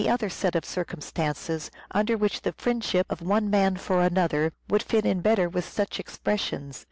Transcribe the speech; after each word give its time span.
other 0.09 0.29
set 0.29 0.55
of 0.55 0.65
circumstances 0.65 1.69
under 1.91 2.17
which 2.17 2.41
the 2.41 2.53
friendship 2.53 3.05
of 3.11 3.21
one 3.21 3.47
man 3.51 3.77
for 3.77 4.01
another 4.01 4.51
would 4.67 4.81
fit 4.81 5.05
in 5.05 5.21
better 5.21 5.47
with 5.47 5.63
such 5.63 5.99
expressions. 5.99 6.79